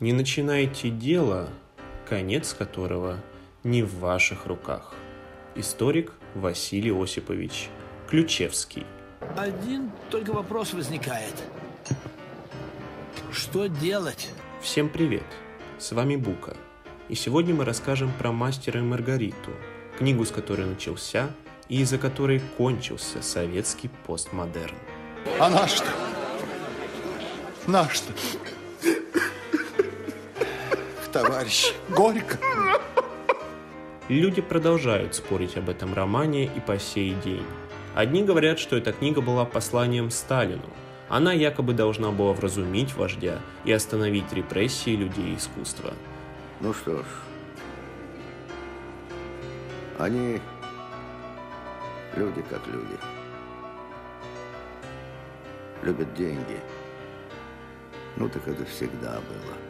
[0.00, 1.50] Не начинайте дело,
[2.08, 3.18] конец которого
[3.64, 4.94] не в ваших руках.
[5.54, 7.68] Историк Василий Осипович
[8.08, 8.86] Ключевский.
[9.36, 11.34] Один только вопрос возникает.
[13.30, 14.30] Что делать?
[14.62, 15.26] Всем привет!
[15.78, 16.56] С вами Бука.
[17.10, 19.50] И сегодня мы расскажем про «Мастера и Маргариту»,
[19.98, 21.28] книгу, с которой начался
[21.68, 24.76] и из-за которой кончился советский постмодерн.
[25.38, 25.90] А наш-то?
[27.66, 28.14] Наш-то?
[31.12, 32.38] Товарищ, горько.
[34.08, 37.46] Люди продолжают спорить об этом романе и по сей день.
[37.96, 40.70] Одни говорят, что эта книга была посланием Сталину.
[41.08, 45.92] Она якобы должна была вразумить вождя и остановить репрессии людей искусства.
[46.60, 47.04] Ну что ж,
[49.98, 50.40] они
[52.14, 52.96] люди как люди.
[55.82, 56.60] Любят деньги.
[58.16, 59.69] Ну так это всегда было.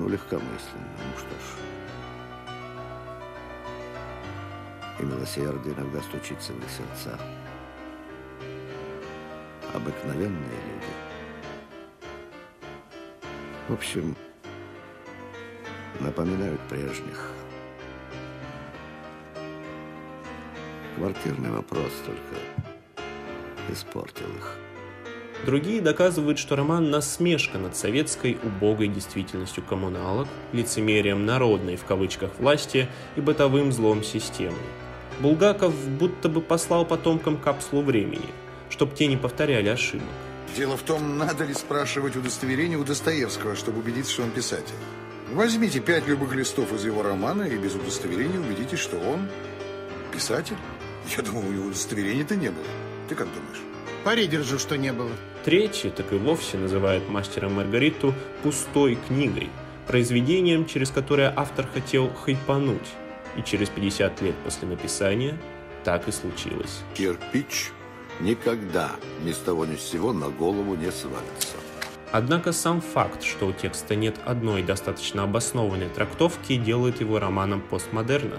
[0.00, 1.58] Ну, легкомысленно, ну что ж.
[4.98, 7.20] И милосердие иногда стучится в их сердца.
[9.74, 10.94] Обыкновенные люди.
[13.68, 14.16] В общем,
[16.00, 17.32] напоминают прежних.
[20.96, 22.36] Квартирный вопрос только
[23.70, 24.69] испортил их.
[25.46, 32.88] Другие доказывают, что роман– насмешка над советской убогой действительностью коммуналок, лицемерием народной в кавычках власти
[33.16, 34.58] и бытовым злом системы.
[35.20, 38.28] Булгаков будто бы послал потомкам капсулу времени,
[38.68, 40.06] чтоб те не повторяли ошибок.
[40.56, 44.74] Дело в том, надо ли спрашивать удостоверение у Достоевского, чтобы убедиться, что он писатель.
[45.32, 49.28] Возьмите пять любых листов из его романа и без удостоверения убедитесь, что он
[50.12, 50.56] писатель.
[51.16, 52.66] Я думаю, у него удостоверения-то не было.
[53.08, 53.60] Ты как думаешь?
[54.04, 55.10] Пари держу, что не было.
[55.44, 59.50] Третьи так и вовсе называют «Мастера Маргариту» пустой книгой,
[59.86, 62.88] произведением, через которое автор хотел хайпануть.
[63.36, 65.38] И через 50 лет после написания
[65.84, 66.80] так и случилось.
[66.94, 67.70] Кирпич
[68.20, 68.90] никогда
[69.22, 71.56] ни с того ни с сего на голову не свалится.
[72.12, 78.38] Однако сам факт, что у текста нет одной достаточно обоснованной трактовки, делает его романом постмодерна.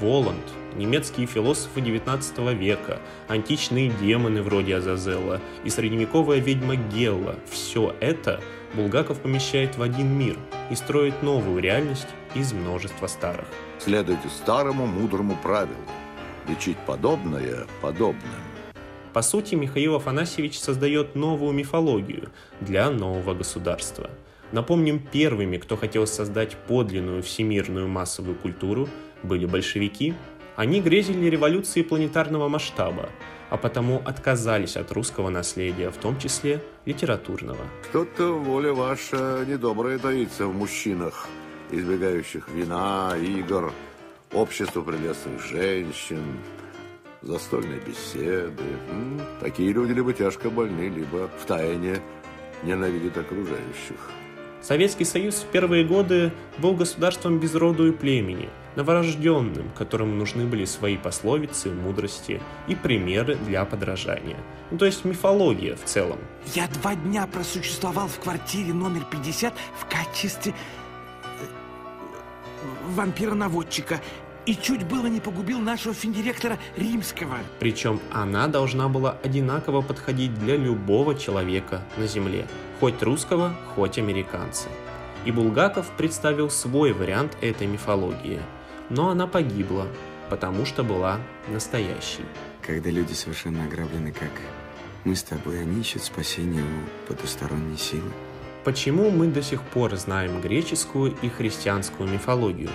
[0.00, 0.44] Воланд,
[0.76, 8.40] немецкие философы XIX века, античные демоны вроде Азазела и средневековая ведьма Гелла– все это
[8.74, 10.38] Булгаков помещает в один мир
[10.70, 13.46] и строит новую реальность из множества старых.
[13.78, 15.76] Следуйте старому мудрому правилу.
[16.48, 18.22] Лечить подобное подобным.
[19.12, 24.10] По сути, Михаил Афанасьевич создает новую мифологию для нового государства.
[24.52, 28.88] Напомним, первыми, кто хотел создать подлинную всемирную массовую культуру,
[29.22, 30.14] были большевики–
[30.56, 33.08] они грезили революцией планетарного масштаба,
[33.48, 37.64] а потому отказались от русского наследия, в том числе литературного.
[37.88, 41.26] Что-то воля ваша недобрая таится в мужчинах,
[41.70, 43.72] избегающих вина, игр,
[44.32, 46.22] общества прелестных женщин,
[47.22, 48.62] застольной беседы.
[49.40, 52.02] Такие люди либо тяжко больны, либо в тайне
[52.62, 54.10] ненавидят окружающих.
[54.62, 60.66] Советский Союз в первые годы был государством без роду и племени, новорожденным, которому нужны были
[60.66, 64.36] свои пословицы, мудрости и примеры для подражания.
[64.70, 66.18] Ну, то есть мифология в целом.
[66.54, 71.46] Я два дня просуществовал в квартире номер 50 в качестве э,
[72.94, 74.00] вампира-наводчика
[74.46, 77.38] и чуть было не погубил нашего финдиректора Римского.
[77.58, 82.46] Причем она должна была одинаково подходить для любого человека на Земле,
[82.80, 84.68] хоть русского, хоть американца.
[85.24, 88.40] И Булгаков представил свой вариант этой мифологии,
[88.90, 89.86] но она погибла,
[90.28, 92.24] потому что была настоящей.
[92.60, 94.30] Когда люди совершенно ограблены, как
[95.04, 98.10] мы с тобой, они ищут спасения у потусторонней силы.
[98.64, 102.70] Почему мы до сих пор знаем греческую и христианскую мифологию?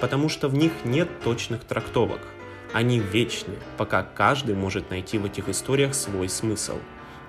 [0.00, 2.20] Потому что в них нет точных трактовок.
[2.72, 6.78] Они вечны, пока каждый может найти в этих историях свой смысл.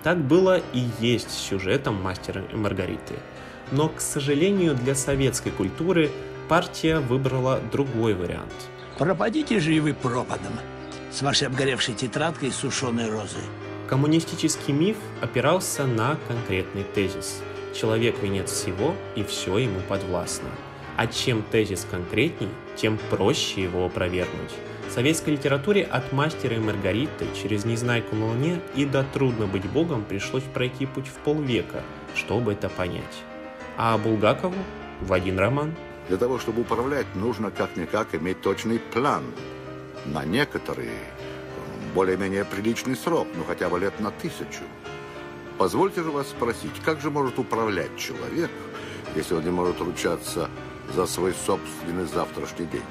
[0.03, 3.15] Так было и есть с сюжетом «Мастера и Маргариты».
[3.71, 6.11] Но, к сожалению, для советской культуры
[6.47, 8.53] партия выбрала другой вариант.
[8.97, 10.53] Пропадите же и вы пропадом
[11.11, 13.39] с вашей обгоревшей тетрадкой сушеной розы.
[13.87, 17.41] Коммунистический миф опирался на конкретный тезис.
[17.73, 20.49] Человек– венец всего, и все ему подвластно–
[20.97, 24.51] а чем тезис конкретней, тем проще его опровергнуть.
[24.87, 29.65] В советской литературе от «Мастера и Маргариты» через «Незнайку на Луне» и до «Трудно быть
[29.69, 31.83] богом» пришлось пройти путь в полвека,
[32.15, 33.23] чтобы это понять.
[33.77, 34.55] А Булгакову
[35.01, 35.75] в один роман.
[36.07, 39.23] Для того, чтобы управлять, нужно как-никак иметь точный план
[40.05, 40.91] на некоторый
[41.95, 44.63] более-менее приличный срок, ну хотя бы лет на тысячу.
[45.57, 48.51] Позвольте же вас спросить, как же может управлять человек,
[49.15, 50.49] если он не может ручаться
[50.93, 52.83] за свой собственный завтрашний день?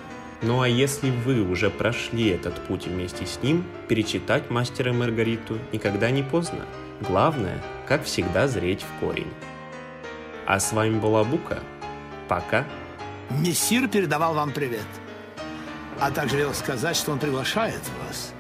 [0.42, 5.58] Ну а если вы уже прошли этот путь вместе с ним, перечитать «Мастера и Маргариту»
[5.72, 6.66] никогда не поздно.
[7.00, 9.32] Главное, как всегда, зреть в корень.
[10.46, 11.60] А с вами была Бука.
[12.28, 12.66] Пока.
[13.30, 14.86] Мессир передавал вам привет.
[16.00, 18.32] А также велел сказать, что он приглашает вас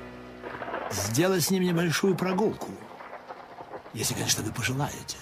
[0.90, 2.70] сделать с ним небольшую прогулку.
[3.92, 5.16] Если, конечно, вы пожелаете.